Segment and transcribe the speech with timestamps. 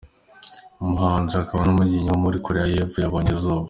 [0.03, 3.59] Psy, umuhanzi akaba n’umubyinnyi wo muri Koreya y’epfo yabonye izuba.